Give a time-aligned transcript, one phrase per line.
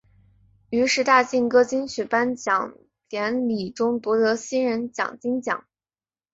[0.71, 2.73] 于十大劲歌金曲颁奖
[3.07, 5.63] 典礼中夺得新人奖金奖。